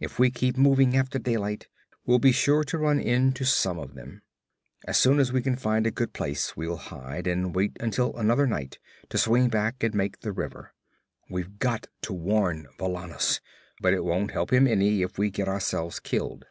[0.00, 1.68] If we keep moving after daylight,
[2.06, 4.22] we'll be sure to run into some of them.
[4.86, 8.78] As soon as we find a good place we'll hide and wait until another night
[9.10, 10.72] to swing back and make the river.
[11.28, 13.42] We've got to warn Valannus,
[13.82, 16.46] but it won't help him any if we get ourselves killed.'